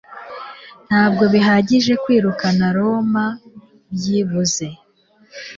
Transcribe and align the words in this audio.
Ntabwo 0.87 1.23
bihagije 1.33 1.93
kwirukana 2.03 2.65
Roma 2.77 3.25
byibuze 3.95 4.67